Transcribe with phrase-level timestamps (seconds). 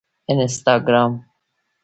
[0.31, 1.11] انسټاګرام